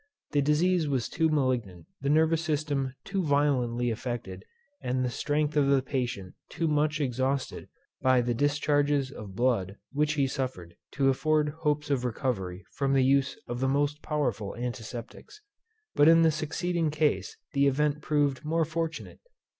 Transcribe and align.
The 0.31 0.41
disease 0.41 0.87
was 0.87 1.07
too 1.07 1.29
malignant, 1.29 1.85
the 2.01 2.09
nervous 2.09 2.41
system 2.43 2.95
too 3.05 3.21
violently 3.21 3.91
affected, 3.91 4.43
and 4.81 5.05
the 5.05 5.11
strength 5.11 5.55
of 5.55 5.67
the 5.67 5.83
patient 5.83 6.33
too 6.49 6.67
much 6.67 6.99
exhausted 6.99 7.69
by 8.01 8.21
the 8.21 8.33
discharges 8.33 9.11
of 9.11 9.35
blood 9.35 9.77
which 9.91 10.13
he 10.13 10.25
suffered, 10.25 10.75
to 10.93 11.09
afford 11.09 11.49
hopes 11.49 11.91
of 11.91 12.03
recovery 12.03 12.65
from 12.73 12.93
the 12.93 13.03
use 13.05 13.37
of 13.47 13.59
the 13.59 13.69
most 13.69 14.01
powerful 14.01 14.55
antiseptics. 14.55 15.39
But 15.93 16.07
in 16.07 16.23
the 16.23 16.31
succeeding 16.31 16.89
case 16.89 17.37
the 17.53 17.67
event 17.67 18.01
proved 18.01 18.43
more 18.43 18.65
fortunate. 18.65 19.19